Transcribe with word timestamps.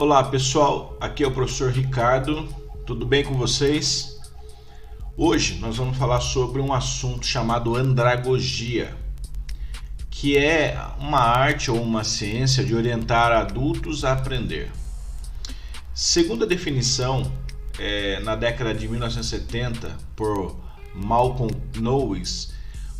Olá 0.00 0.24
pessoal, 0.24 0.96
aqui 0.98 1.22
é 1.22 1.26
o 1.26 1.30
professor 1.30 1.70
Ricardo, 1.70 2.48
tudo 2.86 3.04
bem 3.04 3.22
com 3.22 3.34
vocês? 3.34 4.18
Hoje 5.14 5.58
nós 5.58 5.76
vamos 5.76 5.98
falar 5.98 6.22
sobre 6.22 6.58
um 6.58 6.72
assunto 6.72 7.26
chamado 7.26 7.76
andragogia, 7.76 8.96
que 10.08 10.38
é 10.38 10.74
uma 10.98 11.18
arte 11.20 11.70
ou 11.70 11.82
uma 11.82 12.02
ciência 12.02 12.64
de 12.64 12.74
orientar 12.74 13.30
adultos 13.30 14.02
a 14.02 14.12
aprender. 14.12 14.72
Segundo 15.94 16.44
a 16.44 16.48
definição, 16.48 17.30
é, 17.78 18.20
na 18.20 18.34
década 18.34 18.72
de 18.72 18.88
1970, 18.88 19.98
por 20.16 20.56
Malcolm 20.94 21.52
Knowles, 21.76 22.54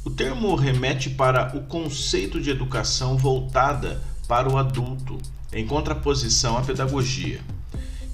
o 0.04 0.10
termo 0.10 0.54
remete 0.54 1.08
para 1.08 1.56
o 1.56 1.62
conceito 1.62 2.38
de 2.38 2.50
educação 2.50 3.16
voltada 3.16 4.04
para 4.28 4.50
o 4.50 4.58
adulto, 4.58 5.16
em 5.52 5.66
contraposição 5.66 6.56
à 6.56 6.62
pedagogia, 6.62 7.40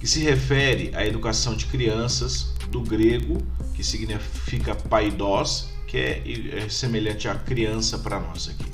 que 0.01 0.07
se 0.07 0.21
refere 0.21 0.91
à 0.95 1.07
educação 1.07 1.55
de 1.55 1.67
crianças, 1.67 2.55
do 2.71 2.81
grego, 2.81 3.39
que 3.75 3.85
significa 3.85 4.75
paidós, 4.75 5.69
que 5.87 5.97
é, 5.97 6.23
é 6.65 6.69
semelhante 6.69 7.29
à 7.29 7.35
criança 7.35 7.99
para 7.99 8.19
nós 8.19 8.49
aqui. 8.49 8.71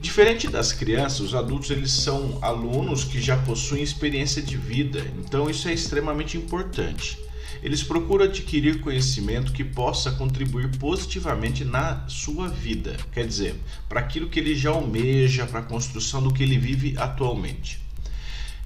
Diferente 0.00 0.48
das 0.48 0.72
crianças, 0.72 1.20
os 1.20 1.34
adultos 1.34 1.70
eles 1.70 1.90
são 1.90 2.38
alunos 2.42 3.04
que 3.04 3.20
já 3.20 3.36
possuem 3.38 3.82
experiência 3.82 4.42
de 4.42 4.56
vida, 4.56 5.00
então 5.18 5.48
isso 5.48 5.66
é 5.68 5.72
extremamente 5.72 6.36
importante. 6.36 7.18
Eles 7.64 7.82
procuram 7.82 8.26
adquirir 8.26 8.80
conhecimento 8.80 9.50
que 9.50 9.64
possa 9.64 10.10
contribuir 10.10 10.68
positivamente 10.76 11.64
na 11.64 12.06
sua 12.06 12.46
vida, 12.46 12.94
quer 13.10 13.26
dizer, 13.26 13.54
para 13.88 14.00
aquilo 14.00 14.28
que 14.28 14.38
ele 14.38 14.54
já 14.54 14.68
almeja, 14.68 15.46
para 15.46 15.60
a 15.60 15.62
construção 15.62 16.22
do 16.22 16.30
que 16.30 16.42
ele 16.42 16.58
vive 16.58 16.94
atualmente. 16.98 17.80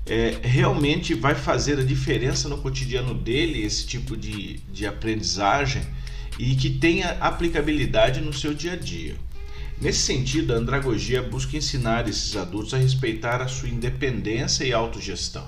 É, 0.05 0.41
realmente 0.43 1.15
vai 1.15 1.37
fazer 1.37 1.79
a 1.79 1.85
diferença 1.85 2.49
no 2.49 2.59
cotidiano 2.59 3.15
dele 3.15 3.63
esse 3.63 3.87
tipo 3.87 4.17
de, 4.17 4.59
de 4.73 4.85
aprendizagem 4.85 5.83
e 6.37 6.57
que 6.57 6.69
tenha 6.69 7.11
aplicabilidade 7.21 8.21
no 8.21 8.33
seu 8.33 8.53
dia 8.53 8.73
a 8.73 8.77
dia. 8.77 9.15
Nesse 9.81 10.01
sentido, 10.01 10.53
a 10.53 10.57
andragogia 10.57 11.23
busca 11.23 11.57
ensinar 11.57 12.09
esses 12.09 12.35
adultos 12.35 12.75
a 12.75 12.79
respeitar 12.79 13.41
a 13.41 13.47
sua 13.47 13.69
independência 13.69 14.65
e 14.65 14.73
autogestão. 14.73 15.47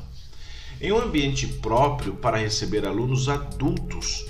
Em 0.80 0.90
um 0.92 0.98
ambiente 0.98 1.46
próprio 1.46 2.14
para 2.14 2.38
receber 2.38 2.86
alunos 2.86 3.28
adultos, 3.28 4.24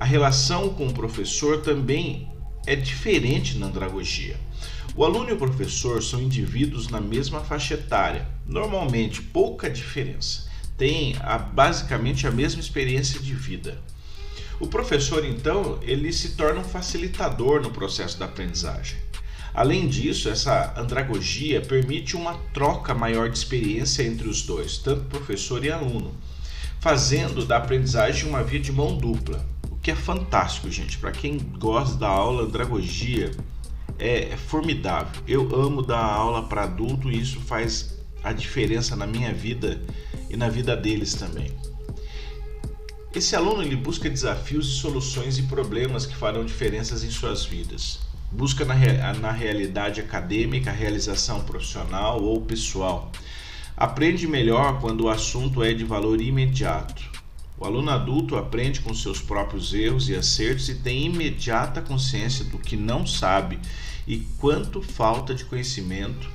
a 0.00 0.06
relação 0.06 0.70
com 0.70 0.86
o 0.86 0.94
professor 0.94 1.60
também 1.60 2.32
é 2.66 2.74
diferente 2.74 3.58
na 3.58 3.66
andragogia. 3.66 4.40
O 4.96 5.04
aluno 5.04 5.28
e 5.28 5.32
o 5.34 5.36
professor 5.36 6.02
são 6.02 6.22
indivíduos 6.22 6.88
na 6.88 6.98
mesma 6.98 7.40
faixa 7.40 7.74
etária, 7.74 8.26
normalmente 8.46 9.20
pouca 9.20 9.68
diferença, 9.68 10.48
têm 10.78 11.14
a, 11.20 11.36
basicamente 11.36 12.26
a 12.26 12.30
mesma 12.30 12.62
experiência 12.62 13.20
de 13.20 13.34
vida. 13.34 13.78
O 14.58 14.68
professor, 14.68 15.22
então, 15.26 15.78
ele 15.82 16.10
se 16.10 16.30
torna 16.36 16.60
um 16.60 16.64
facilitador 16.64 17.60
no 17.60 17.70
processo 17.70 18.18
da 18.18 18.24
aprendizagem. 18.24 18.96
Além 19.54 19.86
disso, 19.86 20.30
essa 20.30 20.72
andragogia 20.78 21.60
permite 21.60 22.16
uma 22.16 22.38
troca 22.54 22.94
maior 22.94 23.28
de 23.28 23.36
experiência 23.36 24.02
entre 24.02 24.26
os 24.26 24.42
dois, 24.42 24.78
tanto 24.78 25.04
professor 25.04 25.62
e 25.62 25.70
aluno, 25.70 26.14
fazendo 26.80 27.44
da 27.44 27.58
aprendizagem 27.58 28.26
uma 28.26 28.42
via 28.42 28.58
de 28.58 28.72
mão 28.72 28.96
dupla, 28.96 29.44
o 29.70 29.76
que 29.76 29.90
é 29.90 29.94
fantástico, 29.94 30.70
gente. 30.70 30.96
Para 30.96 31.12
quem 31.12 31.38
gosta 31.58 31.96
da 31.96 32.08
aula, 32.08 32.44
andragogia 32.44 33.30
é, 33.98 34.30
é 34.30 34.36
formidável. 34.38 35.22
Eu 35.28 35.54
amo 35.54 35.82
dar 35.82 36.02
aula 36.02 36.44
para 36.44 36.62
adulto 36.62 37.10
e 37.10 37.20
isso 37.20 37.38
faz 37.40 37.98
a 38.24 38.32
diferença 38.32 38.96
na 38.96 39.06
minha 39.06 39.34
vida 39.34 39.82
e 40.30 40.36
na 40.36 40.48
vida 40.48 40.74
deles 40.74 41.12
também. 41.12 41.52
Esse 43.14 43.36
aluno 43.36 43.62
ele 43.62 43.76
busca 43.76 44.08
desafios 44.08 44.66
e 44.68 44.80
soluções 44.80 45.36
e 45.36 45.42
problemas 45.42 46.06
que 46.06 46.16
farão 46.16 46.42
diferenças 46.42 47.04
em 47.04 47.10
suas 47.10 47.44
vidas 47.44 48.11
busca 48.32 48.64
na, 48.64 48.74
na 49.14 49.30
realidade 49.30 50.00
acadêmica 50.00 50.70
realização 50.70 51.42
profissional 51.44 52.22
ou 52.22 52.40
pessoal. 52.40 53.12
Aprende 53.76 54.26
melhor 54.26 54.80
quando 54.80 55.02
o 55.02 55.08
assunto 55.08 55.62
é 55.62 55.72
de 55.72 55.84
valor 55.84 56.20
imediato. 56.20 57.10
O 57.58 57.64
aluno 57.64 57.90
adulto 57.90 58.36
aprende 58.36 58.80
com 58.80 58.92
seus 58.92 59.20
próprios 59.20 59.72
erros 59.72 60.08
e 60.08 60.16
acertos 60.16 60.68
e 60.68 60.74
tem 60.74 61.06
imediata 61.06 61.80
consciência 61.80 62.44
do 62.44 62.58
que 62.58 62.76
não 62.76 63.06
sabe 63.06 63.58
e 64.06 64.18
quanto 64.38 64.82
falta 64.82 65.34
de 65.34 65.44
conhecimento 65.44 66.28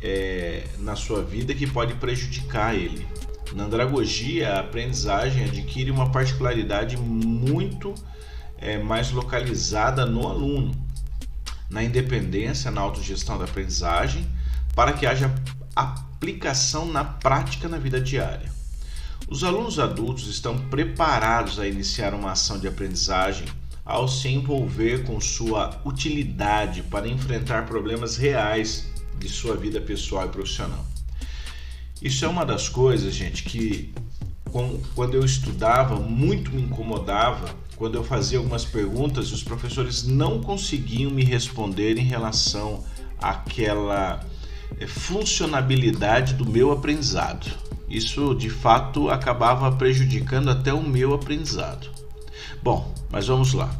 é, 0.00 0.66
na 0.78 0.94
sua 0.94 1.22
vida 1.22 1.54
que 1.54 1.66
pode 1.66 1.94
prejudicar 1.94 2.74
ele. 2.74 3.06
Na 3.54 3.64
andragogia, 3.64 4.54
a 4.54 4.60
aprendizagem 4.60 5.44
adquire 5.44 5.90
uma 5.90 6.10
particularidade 6.10 6.96
muito 6.96 7.94
é, 8.58 8.78
mais 8.78 9.10
localizada 9.10 10.06
no 10.06 10.26
aluno, 10.26 10.74
na 11.68 11.82
independência, 11.82 12.70
na 12.70 12.80
autogestão 12.80 13.38
da 13.38 13.44
aprendizagem, 13.44 14.28
para 14.74 14.92
que 14.92 15.06
haja 15.06 15.32
aplicação 15.74 16.86
na 16.86 17.04
prática 17.04 17.68
na 17.68 17.78
vida 17.78 18.00
diária. 18.00 18.52
Os 19.28 19.42
alunos 19.42 19.78
adultos 19.78 20.28
estão 20.28 20.58
preparados 20.68 21.58
a 21.58 21.66
iniciar 21.66 22.14
uma 22.14 22.32
ação 22.32 22.58
de 22.58 22.68
aprendizagem 22.68 23.46
ao 23.84 24.08
se 24.08 24.28
envolver 24.28 25.04
com 25.04 25.20
sua 25.20 25.80
utilidade 25.84 26.82
para 26.82 27.08
enfrentar 27.08 27.66
problemas 27.66 28.16
reais 28.16 28.86
de 29.18 29.28
sua 29.28 29.56
vida 29.56 29.80
pessoal 29.80 30.26
e 30.26 30.30
profissional. 30.30 30.84
Isso 32.00 32.24
é 32.24 32.28
uma 32.28 32.44
das 32.44 32.68
coisas, 32.68 33.14
gente, 33.14 33.42
que 33.44 33.92
quando 34.94 35.14
eu 35.14 35.24
estudava 35.24 35.96
muito 35.96 36.50
me 36.50 36.62
incomodava 36.62 37.54
quando 37.76 37.96
eu 37.96 38.04
fazia 38.04 38.38
algumas 38.38 38.64
perguntas 38.64 39.32
os 39.32 39.42
professores 39.42 40.04
não 40.04 40.40
conseguiam 40.40 41.10
me 41.10 41.24
responder 41.24 41.98
em 41.98 42.04
relação 42.04 42.84
àquela 43.18 44.24
eh, 44.78 44.86
funcionabilidade 44.86 46.34
do 46.34 46.48
meu 46.48 46.70
aprendizado. 46.70 47.46
Isso 47.88 48.34
de 48.34 48.50
fato 48.50 49.08
acabava 49.10 49.70
prejudicando 49.72 50.50
até 50.50 50.72
o 50.72 50.82
meu 50.82 51.14
aprendizado. 51.14 51.90
Bom, 52.62 52.94
mas 53.10 53.26
vamos 53.26 53.52
lá. 53.52 53.78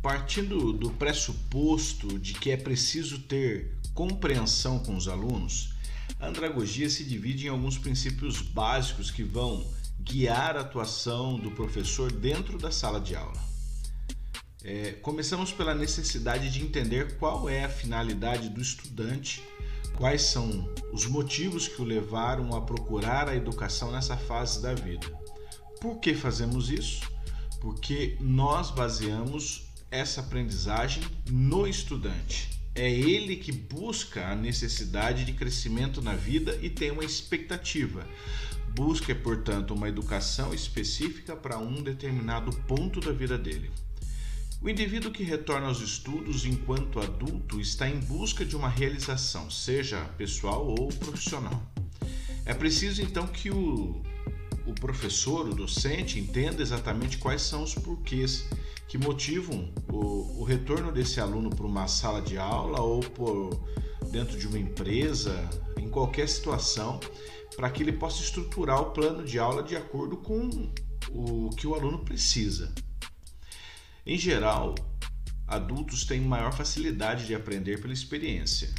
Partindo 0.00 0.72
do 0.72 0.90
pressuposto 0.90 2.18
de 2.18 2.34
que 2.34 2.50
é 2.50 2.56
preciso 2.56 3.20
ter 3.20 3.78
compreensão 3.94 4.78
com 4.80 4.96
os 4.96 5.06
alunos, 5.06 5.74
a 6.18 6.28
andragogia 6.28 6.88
se 6.88 7.04
divide 7.04 7.46
em 7.46 7.50
alguns 7.50 7.78
princípios 7.78 8.40
básicos 8.40 9.10
que 9.10 9.22
vão 9.22 9.64
guiar 10.02 10.56
a 10.56 10.60
atuação 10.60 11.38
do 11.38 11.50
professor 11.50 12.10
dentro 12.10 12.58
da 12.58 12.70
sala 12.70 13.00
de 13.00 13.14
aula. 13.14 13.40
É, 14.64 14.92
começamos 14.92 15.52
pela 15.52 15.74
necessidade 15.74 16.50
de 16.50 16.62
entender 16.62 17.16
qual 17.16 17.48
é 17.48 17.64
a 17.64 17.68
finalidade 17.68 18.48
do 18.48 18.60
estudante, 18.60 19.42
quais 19.96 20.22
são 20.22 20.72
os 20.92 21.06
motivos 21.06 21.66
que 21.66 21.80
o 21.82 21.84
levaram 21.84 22.54
a 22.54 22.60
procurar 22.60 23.28
a 23.28 23.34
educação 23.34 23.90
nessa 23.90 24.16
fase 24.16 24.62
da 24.62 24.74
vida. 24.74 25.06
Por 25.80 25.98
que 25.98 26.14
fazemos 26.14 26.70
isso? 26.70 27.10
Porque 27.60 28.16
nós 28.20 28.70
baseamos 28.70 29.68
essa 29.90 30.20
aprendizagem 30.20 31.02
no 31.28 31.66
estudante. 31.66 32.50
É 32.74 32.90
ele 32.90 33.36
que 33.36 33.52
busca 33.52 34.28
a 34.28 34.34
necessidade 34.34 35.24
de 35.24 35.32
crescimento 35.32 36.00
na 36.00 36.14
vida 36.14 36.58
e 36.62 36.70
tem 36.70 36.90
uma 36.90 37.04
expectativa. 37.04 38.06
Busca, 38.74 39.14
portanto, 39.14 39.74
uma 39.74 39.88
educação 39.88 40.54
específica 40.54 41.36
para 41.36 41.58
um 41.58 41.82
determinado 41.82 42.50
ponto 42.62 43.00
da 43.00 43.12
vida 43.12 43.36
dele. 43.36 43.70
O 44.62 44.68
indivíduo 44.68 45.10
que 45.10 45.22
retorna 45.22 45.66
aos 45.66 45.80
estudos 45.80 46.46
enquanto 46.46 47.00
adulto 47.00 47.60
está 47.60 47.88
em 47.88 47.98
busca 47.98 48.44
de 48.44 48.56
uma 48.56 48.68
realização, 48.68 49.50
seja 49.50 50.00
pessoal 50.16 50.66
ou 50.66 50.88
profissional. 50.88 51.62
É 52.46 52.54
preciso 52.54 53.02
então 53.02 53.26
que 53.26 53.50
o, 53.50 54.00
o 54.64 54.72
professor, 54.72 55.48
o 55.48 55.54
docente, 55.54 56.18
entenda 56.18 56.62
exatamente 56.62 57.18
quais 57.18 57.42
são 57.42 57.64
os 57.64 57.74
porquês 57.74 58.48
que 58.88 58.96
motivam 58.96 59.72
o, 59.92 60.40
o 60.40 60.44
retorno 60.44 60.90
desse 60.90 61.20
aluno 61.20 61.50
para 61.50 61.66
uma 61.66 61.88
sala 61.88 62.22
de 62.22 62.38
aula 62.38 62.80
ou 62.80 63.00
por 63.00 63.50
dentro 64.10 64.38
de 64.38 64.46
uma 64.46 64.58
empresa, 64.58 65.48
em 65.76 65.88
qualquer 65.88 66.28
situação, 66.28 67.00
para 67.56 67.70
que 67.70 67.82
ele 67.82 67.92
possa 67.92 68.22
estruturar 68.22 68.80
o 68.80 68.90
plano 68.92 69.24
de 69.24 69.38
aula 69.38 69.62
de 69.62 69.76
acordo 69.76 70.16
com 70.16 70.72
o 71.10 71.50
que 71.50 71.66
o 71.66 71.74
aluno 71.74 72.04
precisa. 72.04 72.72
Em 74.04 74.18
geral, 74.18 74.74
adultos 75.46 76.04
têm 76.04 76.20
maior 76.20 76.52
facilidade 76.52 77.26
de 77.26 77.34
aprender 77.34 77.80
pela 77.80 77.92
experiência. 77.92 78.72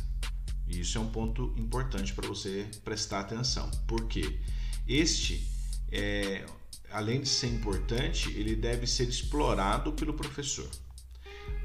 E 0.67 0.79
isso 0.79 0.97
é 0.97 1.01
um 1.01 1.09
ponto 1.09 1.53
importante 1.57 2.13
para 2.13 2.27
você 2.27 2.67
prestar 2.83 3.21
atenção, 3.21 3.69
porque 3.87 4.39
este, 4.87 5.47
é, 5.91 6.45
além 6.91 7.21
de 7.21 7.29
ser 7.29 7.47
importante, 7.47 8.29
ele 8.31 8.55
deve 8.55 8.87
ser 8.87 9.07
explorado 9.07 9.93
pelo 9.93 10.13
professor. 10.13 10.69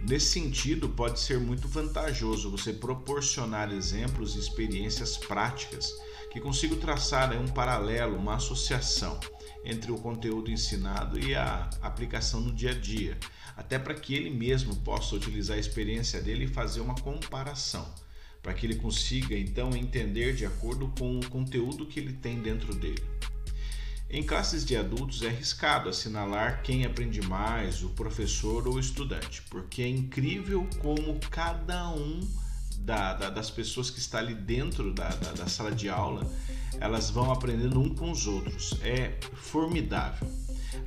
Nesse 0.09 0.27
sentido, 0.27 0.89
pode 0.91 1.19
ser 1.19 1.39
muito 1.41 1.67
vantajoso 1.67 2.51
você 2.51 2.73
proporcionar 2.73 3.73
exemplos 3.73 4.37
e 4.37 4.39
experiências 4.39 5.17
práticas 5.17 5.93
que 6.31 6.41
consigam 6.41 6.79
traçar 6.79 7.33
um 7.37 7.49
paralelo, 7.49 8.17
uma 8.17 8.37
associação 8.37 9.19
entre 9.65 9.91
o 9.91 9.99
conteúdo 9.99 10.51
ensinado 10.51 11.19
e 11.19 11.35
a 11.35 11.69
aplicação 11.83 12.41
no 12.41 12.53
dia 12.53 12.71
a 12.71 12.75
dia, 12.75 13.19
até 13.57 13.79
para 13.79 13.95
que 13.95 14.15
ele 14.15 14.31
mesmo 14.31 14.77
possa 14.77 15.15
utilizar 15.15 15.57
a 15.57 15.61
experiência 15.61 16.21
dele 16.21 16.45
e 16.45 16.49
fazer 16.49 16.81
uma 16.81 16.95
comparação, 16.95 17.87
para 18.43 18.55
que 18.55 18.65
ele 18.65 18.77
consiga 18.77 19.37
então 19.37 19.77
entender 19.77 20.35
de 20.35 20.47
acordo 20.47 20.93
com 20.99 21.19
o 21.19 21.29
conteúdo 21.29 21.87
que 21.87 21.99
ele 21.99 22.13
tem 22.13 22.41
dentro 22.41 22.75
dele. 22.75 23.03
Em 24.11 24.23
classes 24.23 24.65
de 24.65 24.75
adultos 24.75 25.23
é 25.23 25.29
arriscado 25.29 25.91
assinalar 25.91 26.63
quem 26.63 26.87
aprende 26.87 27.21
mais, 27.21 27.83
o 27.83 27.91
professor 27.91 28.67
ou 28.67 28.77
o 28.77 28.81
estudante, 28.81 29.43
porque 29.51 29.83
é 29.83 29.89
incrível 29.89 30.67
como 30.81 31.21
cada 31.31 31.91
um 31.91 32.21
da, 32.81 33.15
da, 33.15 33.31
das 33.31 33.51
pessoas 33.51 33.91
que 33.91 33.99
está 33.99 34.19
ali 34.19 34.35
dentro 34.35 34.93
da, 34.93 35.09
da 35.09 35.47
sala 35.47 35.71
de 35.71 35.89
aula 35.89 36.27
elas 36.81 37.11
vão 37.11 37.33
aprendendo 37.33 37.81
um 37.81 37.95
com 37.95 38.11
os 38.11 38.27
outros. 38.27 38.75
É 38.83 39.19
formidável. 39.35 40.29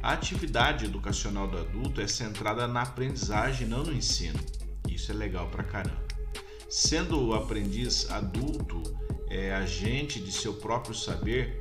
A 0.02 0.14
atividade 0.14 0.86
educacional 0.86 1.48
do 1.48 1.58
adulto 1.58 2.02
é 2.02 2.08
centrada 2.08 2.68
na 2.68 2.84
aprendizagem, 2.84 3.68
não 3.68 3.84
no 3.84 3.94
ensino. 3.94 4.40
Isso 4.88 5.12
é 5.12 5.16
legal 5.16 5.48
pra 5.50 5.64
caramba. 5.64 6.02
Sendo 6.70 7.20
o 7.20 7.34
aprendiz 7.34 8.10
adulto 8.10 8.82
é 9.30 9.54
agente 9.54 10.20
de 10.20 10.32
seu 10.32 10.54
próprio 10.54 10.96
saber 10.96 11.61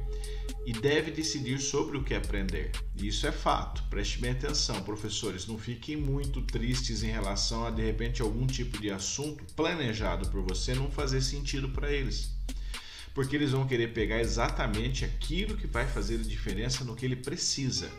e 0.66 0.72
deve 0.72 1.10
decidir 1.10 1.58
sobre 1.60 1.96
o 1.96 2.04
que 2.04 2.14
aprender. 2.14 2.70
Isso 2.96 3.26
é 3.26 3.32
fato. 3.32 3.82
Preste 3.90 4.18
bem 4.18 4.32
atenção, 4.32 4.82
professores. 4.82 5.46
Não 5.46 5.58
fiquem 5.58 5.96
muito 5.96 6.42
tristes 6.42 7.02
em 7.02 7.10
relação 7.10 7.64
a 7.64 7.70
de 7.70 7.82
repente 7.82 8.22
algum 8.22 8.46
tipo 8.46 8.80
de 8.80 8.90
assunto 8.90 9.42
planejado 9.54 10.28
por 10.28 10.42
você 10.42 10.74
não 10.74 10.90
fazer 10.90 11.22
sentido 11.22 11.68
para 11.70 11.90
eles 11.90 12.38
porque 13.14 13.36
eles 13.36 13.50
vão 13.50 13.66
querer 13.66 13.92
pegar 13.92 14.20
exatamente 14.20 15.04
aquilo 15.04 15.56
que 15.56 15.66
vai 15.66 15.86
fazer 15.86 16.18
diferença 16.18 16.84
no 16.84 16.94
que 16.94 17.04
ele 17.04 17.16
precisa. 17.16 17.90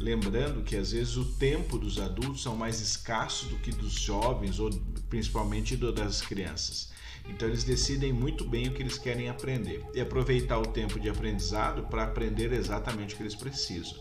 Lembrando 0.00 0.62
que 0.62 0.76
às 0.76 0.92
vezes 0.92 1.16
o 1.16 1.24
tempo 1.24 1.78
dos 1.78 1.98
adultos 1.98 2.42
são 2.42 2.56
mais 2.56 2.80
escassos 2.80 3.48
do 3.48 3.56
que 3.56 3.70
dos 3.70 3.92
jovens 3.92 4.58
ou 4.58 4.70
principalmente 5.08 5.76
do 5.76 5.92
das 5.92 6.20
crianças. 6.20 6.90
Então 7.28 7.46
eles 7.46 7.62
decidem 7.62 8.12
muito 8.12 8.44
bem 8.44 8.68
o 8.68 8.72
que 8.72 8.82
eles 8.82 8.98
querem 8.98 9.28
aprender 9.28 9.84
e 9.94 10.00
aproveitar 10.00 10.58
o 10.58 10.66
tempo 10.66 10.98
de 10.98 11.08
aprendizado 11.08 11.84
para 11.84 12.04
aprender 12.04 12.52
exatamente 12.52 13.14
o 13.14 13.16
que 13.16 13.22
eles 13.22 13.34
precisam. 13.34 13.98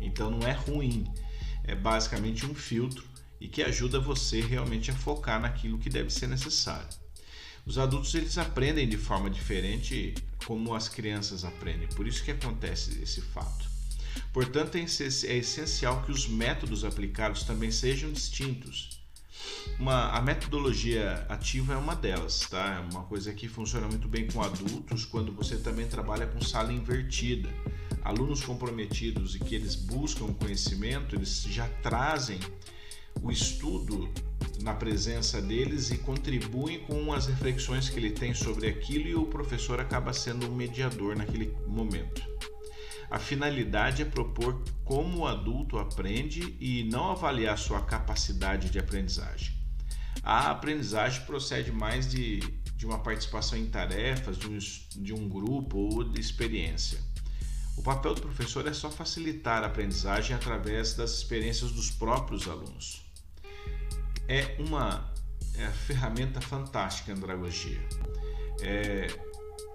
Então 0.00 0.30
não 0.30 0.46
é 0.46 0.52
ruim, 0.52 1.04
é 1.64 1.74
basicamente 1.74 2.46
um 2.46 2.54
filtro 2.54 3.04
e 3.40 3.48
que 3.48 3.62
ajuda 3.62 4.00
você 4.00 4.40
realmente 4.40 4.90
a 4.90 4.94
focar 4.94 5.40
naquilo 5.40 5.78
que 5.78 5.88
deve 5.88 6.10
ser 6.10 6.26
necessário. 6.26 6.88
Os 7.64 7.78
adultos 7.78 8.14
eles 8.14 8.38
aprendem 8.38 8.88
de 8.88 8.96
forma 8.96 9.30
diferente 9.30 10.14
como 10.46 10.74
as 10.74 10.88
crianças 10.88 11.44
aprendem. 11.44 11.88
Por 11.88 12.06
isso 12.06 12.24
que 12.24 12.30
acontece 12.30 13.02
esse 13.02 13.20
fato. 13.20 13.68
Portanto, 14.32 14.76
é, 14.76 14.80
é 14.80 15.36
essencial 15.36 16.02
que 16.02 16.10
os 16.10 16.26
métodos 16.26 16.84
aplicados 16.84 17.42
também 17.42 17.70
sejam 17.70 18.10
distintos. 18.10 18.99
Uma, 19.78 20.10
a 20.10 20.20
metodologia 20.20 21.24
ativa 21.28 21.72
é 21.72 21.76
uma 21.76 21.96
delas, 21.96 22.40
tá? 22.40 22.76
É 22.76 22.92
uma 22.92 23.04
coisa 23.04 23.32
que 23.32 23.48
funciona 23.48 23.86
muito 23.86 24.08
bem 24.08 24.26
com 24.26 24.42
adultos 24.42 25.04
quando 25.04 25.32
você 25.32 25.56
também 25.56 25.86
trabalha 25.86 26.26
com 26.26 26.40
sala 26.40 26.72
invertida. 26.72 27.48
Alunos 28.02 28.42
comprometidos 28.42 29.34
e 29.34 29.38
que 29.38 29.54
eles 29.54 29.74
buscam 29.74 30.32
conhecimento, 30.34 31.16
eles 31.16 31.42
já 31.44 31.66
trazem 31.82 32.38
o 33.22 33.30
estudo 33.30 34.08
na 34.62 34.74
presença 34.74 35.40
deles 35.40 35.90
e 35.90 35.98
contribuem 35.98 36.80
com 36.80 37.12
as 37.12 37.26
reflexões 37.26 37.88
que 37.88 37.98
ele 37.98 38.10
tem 38.10 38.34
sobre 38.34 38.68
aquilo 38.68 39.08
e 39.08 39.14
o 39.14 39.26
professor 39.26 39.80
acaba 39.80 40.12
sendo 40.12 40.46
um 40.46 40.54
mediador 40.54 41.16
naquele 41.16 41.54
momento. 41.66 42.22
A 43.10 43.18
finalidade 43.18 44.02
é 44.02 44.04
propor 44.04 44.62
como 44.84 45.18
o 45.18 45.26
adulto 45.26 45.78
aprende 45.78 46.56
e 46.60 46.84
não 46.84 47.10
avaliar 47.10 47.58
sua 47.58 47.82
capacidade 47.82 48.70
de 48.70 48.78
aprendizagem. 48.78 49.54
A 50.22 50.50
aprendizagem 50.50 51.24
procede 51.24 51.72
mais 51.72 52.08
de, 52.08 52.38
de 52.76 52.86
uma 52.86 52.98
participação 52.98 53.58
em 53.58 53.66
tarefas, 53.66 54.38
de 54.38 54.48
um, 54.48 54.58
de 55.02 55.12
um 55.12 55.28
grupo 55.28 55.78
ou 55.78 56.04
de 56.04 56.20
experiência. 56.20 57.00
O 57.76 57.82
papel 57.82 58.14
do 58.14 58.20
professor 58.20 58.66
é 58.66 58.72
só 58.72 58.90
facilitar 58.90 59.62
a 59.64 59.66
aprendizagem 59.66 60.36
através 60.36 60.94
das 60.94 61.12
experiências 61.12 61.72
dos 61.72 61.90
próprios 61.90 62.46
alunos 62.46 63.10
é 64.30 64.54
uma 64.60 65.12
é 65.58 65.66
ferramenta 65.86 66.40
fantástica 66.40 67.12
a 67.12 67.16
andragogia. 67.16 67.80
É 68.62 69.08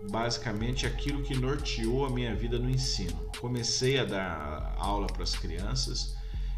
basicamente 0.09 0.85
aquilo 0.85 1.23
que 1.23 1.35
norteou 1.35 2.05
a 2.05 2.09
minha 2.09 2.35
vida 2.35 2.57
no 2.59 2.69
ensino. 2.69 3.17
Comecei 3.39 3.99
a 3.99 4.05
dar 4.05 4.75
aula 4.77 5.07
para 5.07 5.23
as 5.23 5.35
crianças. 5.35 6.15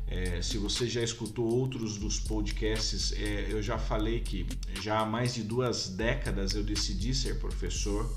É, 0.07 0.41
se 0.41 0.57
você 0.57 0.87
já 0.87 1.01
escutou 1.01 1.45
outros 1.45 1.97
dos 1.97 2.19
podcasts, 2.19 3.11
é, 3.11 3.47
eu 3.49 3.61
já 3.61 3.77
falei 3.77 4.21
que 4.21 4.45
já 4.81 4.99
há 4.99 5.05
mais 5.05 5.33
de 5.33 5.43
duas 5.43 5.89
décadas 5.89 6.53
eu 6.53 6.63
decidi 6.63 7.13
ser 7.13 7.39
professor. 7.39 8.09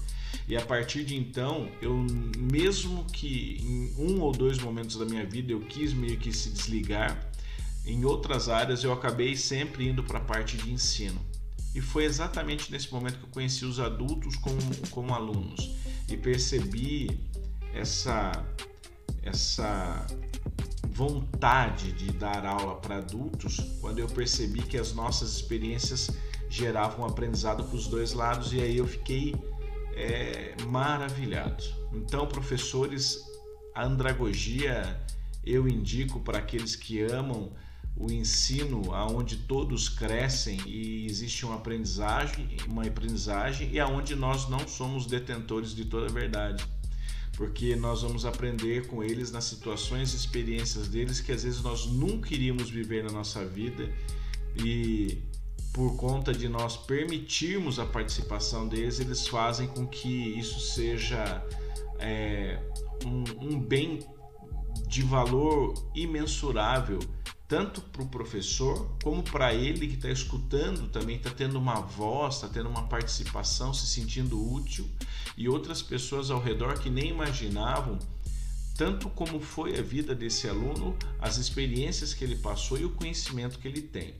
E 0.46 0.56
a 0.56 0.64
partir 0.64 1.04
de 1.04 1.16
então, 1.16 1.68
eu 1.82 1.94
mesmo 2.38 3.04
que 3.06 3.58
em 3.60 3.94
um 3.98 4.20
ou 4.20 4.30
dois 4.30 4.58
momentos 4.58 4.96
da 4.96 5.04
minha 5.04 5.26
vida 5.26 5.52
eu 5.52 5.60
quis 5.60 5.92
meio 5.92 6.16
que 6.16 6.32
se 6.32 6.50
desligar, 6.50 7.28
em 7.84 8.04
outras 8.04 8.48
áreas 8.48 8.84
eu 8.84 8.92
acabei 8.92 9.36
sempre 9.36 9.88
indo 9.88 10.04
para 10.04 10.18
a 10.18 10.22
parte 10.22 10.56
de 10.56 10.70
ensino. 10.72 11.20
E 11.74 11.80
foi 11.80 12.04
exatamente 12.04 12.70
nesse 12.70 12.92
momento 12.92 13.18
que 13.18 13.24
eu 13.24 13.30
conheci 13.30 13.64
os 13.64 13.78
adultos 13.78 14.36
como, 14.36 14.58
como 14.90 15.14
alunos 15.14 15.76
e 16.08 16.16
percebi 16.16 17.20
essa, 17.72 18.32
essa 19.22 20.06
vontade 20.88 21.92
de 21.92 22.12
dar 22.12 22.44
aula 22.44 22.76
para 22.76 22.96
adultos 22.96 23.58
quando 23.80 24.00
eu 24.00 24.08
percebi 24.08 24.62
que 24.62 24.76
as 24.76 24.92
nossas 24.92 25.30
experiências 25.32 26.10
geravam 26.48 27.06
aprendizado 27.06 27.62
para 27.62 27.76
os 27.76 27.86
dois 27.86 28.12
lados 28.12 28.52
e 28.52 28.60
aí 28.60 28.76
eu 28.76 28.86
fiquei 28.86 29.34
é, 29.94 30.56
maravilhado. 30.66 31.62
Então, 31.92 32.26
professores, 32.26 33.24
a 33.74 33.84
andragogia 33.84 35.00
eu 35.44 35.68
indico 35.68 36.20
para 36.20 36.38
aqueles 36.38 36.74
que 36.74 37.00
amam 37.00 37.52
o 38.00 38.10
ensino 38.10 38.94
aonde 38.94 39.36
todos 39.36 39.90
crescem 39.90 40.58
e 40.66 41.04
existe 41.04 41.44
uma 41.44 41.56
aprendizagem, 41.56 42.48
uma 42.66 42.82
aprendizagem 42.82 43.70
e 43.70 43.78
aonde 43.78 44.16
nós 44.16 44.48
não 44.48 44.66
somos 44.66 45.04
detentores 45.04 45.74
de 45.74 45.84
toda 45.84 46.06
a 46.06 46.10
verdade. 46.12 46.64
Porque 47.36 47.76
nós 47.76 48.00
vamos 48.00 48.24
aprender 48.24 48.86
com 48.86 49.04
eles 49.04 49.30
nas 49.30 49.44
situações 49.44 50.14
e 50.14 50.16
experiências 50.16 50.88
deles 50.88 51.20
que 51.20 51.30
às 51.30 51.42
vezes 51.42 51.60
nós 51.60 51.84
nunca 51.86 52.32
iríamos 52.32 52.70
viver 52.70 53.04
na 53.04 53.12
nossa 53.12 53.44
vida 53.44 53.92
e 54.56 55.18
por 55.70 55.94
conta 55.96 56.32
de 56.32 56.48
nós 56.48 56.78
permitirmos 56.78 57.78
a 57.78 57.84
participação 57.84 58.66
deles, 58.66 58.98
eles 58.98 59.28
fazem 59.28 59.68
com 59.68 59.86
que 59.86 60.08
isso 60.08 60.58
seja 60.58 61.44
é, 61.98 62.58
um, 63.04 63.24
um 63.44 63.60
bem 63.60 64.00
de 64.88 65.02
valor 65.02 65.74
imensurável 65.94 66.98
tanto 67.50 67.80
para 67.80 68.02
o 68.02 68.06
professor 68.06 68.88
como 69.02 69.24
para 69.24 69.52
ele 69.52 69.88
que 69.88 69.96
está 69.96 70.08
escutando 70.08 70.88
também 70.88 71.16
está 71.16 71.30
tendo 71.30 71.58
uma 71.58 71.80
voz, 71.80 72.36
está 72.36 72.46
tendo 72.46 72.68
uma 72.68 72.84
participação, 72.84 73.74
se 73.74 73.88
sentindo 73.88 74.40
útil 74.40 74.88
e 75.36 75.48
outras 75.48 75.82
pessoas 75.82 76.30
ao 76.30 76.40
redor 76.40 76.78
que 76.78 76.88
nem 76.88 77.08
imaginavam 77.08 77.98
tanto 78.76 79.10
como 79.10 79.40
foi 79.40 79.76
a 79.76 79.82
vida 79.82 80.14
desse 80.14 80.48
aluno, 80.48 80.96
as 81.18 81.38
experiências 81.38 82.14
que 82.14 82.22
ele 82.22 82.36
passou 82.36 82.78
e 82.78 82.84
o 82.84 82.90
conhecimento 82.90 83.58
que 83.58 83.66
ele 83.66 83.82
tem. 83.82 84.14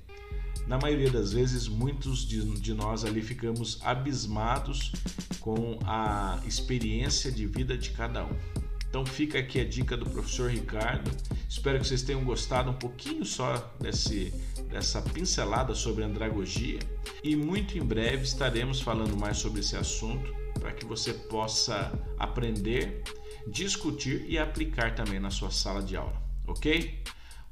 Na 0.66 0.76
maioria 0.76 1.10
das 1.10 1.32
vezes, 1.32 1.68
muitos 1.68 2.26
de, 2.26 2.74
nós 2.74 3.04
ali 3.04 3.22
ficamos 3.22 3.78
abismados 3.80 4.92
com 5.38 5.78
a 5.84 6.42
experiência 6.44 7.30
de 7.30 7.46
vida 7.46 7.78
de 7.78 7.90
cada 7.90 8.24
um. 8.24 8.59
Então 8.90 9.06
fica 9.06 9.38
aqui 9.38 9.60
a 9.60 9.64
dica 9.64 9.96
do 9.96 10.04
professor 10.10 10.50
Ricardo. 10.50 11.10
Espero 11.48 11.78
que 11.78 11.86
vocês 11.86 12.02
tenham 12.02 12.24
gostado 12.24 12.70
um 12.70 12.74
pouquinho 12.74 13.24
só 13.24 13.72
desse, 13.80 14.34
dessa 14.68 15.00
pincelada 15.00 15.74
sobre 15.76 16.02
andragogia 16.02 16.80
e 17.22 17.36
muito 17.36 17.78
em 17.78 17.84
breve 17.84 18.24
estaremos 18.24 18.80
falando 18.80 19.16
mais 19.16 19.38
sobre 19.38 19.60
esse 19.60 19.76
assunto 19.76 20.34
para 20.58 20.72
que 20.72 20.84
você 20.84 21.14
possa 21.14 21.92
aprender, 22.18 23.02
discutir 23.46 24.24
e 24.28 24.36
aplicar 24.36 24.94
também 24.94 25.20
na 25.20 25.30
sua 25.30 25.50
sala 25.50 25.80
de 25.80 25.96
aula, 25.96 26.20
ok? 26.46 27.00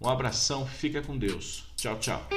Um 0.01 0.09
abração, 0.09 0.67
fica 0.67 1.01
com 1.01 1.17
Deus. 1.17 1.65
Tchau, 1.77 1.99
tchau. 1.99 2.29